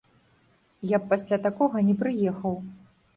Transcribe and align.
Я 0.95 0.99
б 1.03 1.09
пасля 1.11 1.39
такога 1.45 1.83
не 1.91 1.95
прыехаў. 2.01 2.57